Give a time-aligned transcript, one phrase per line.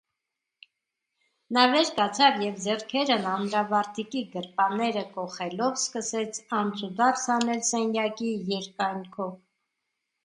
[1.57, 9.37] Նա վեր կացավ և, ձեռքերն անդրավարտիքի գրպանները կոխելով, սկսեց անցուդարձ անել սենյակի երկայնքով: